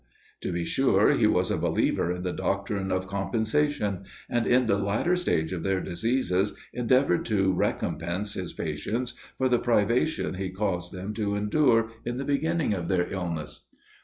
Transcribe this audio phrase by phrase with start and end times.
[0.41, 4.79] To be sure he was a believer in the doctrine of compensation; and in the
[4.79, 10.91] latter stage of their diseases endeavored to recompense his patients for the privations he caused
[10.91, 13.65] them to endure in the beginning of their illness.